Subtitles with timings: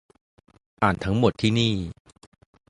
[0.83, 1.73] อ่านทั้งหมดที่นี่